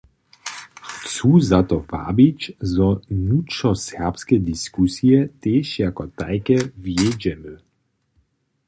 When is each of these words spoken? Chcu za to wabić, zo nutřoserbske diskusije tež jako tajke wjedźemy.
Chcu 1.05 1.39
za 1.39 1.61
to 1.69 1.77
wabić, 1.91 2.41
zo 2.73 2.87
nutřoserbske 3.09 4.35
diskusije 4.49 5.17
tež 5.43 5.67
jako 5.85 6.03
tajke 6.19 6.57
wjedźemy. 6.83 7.53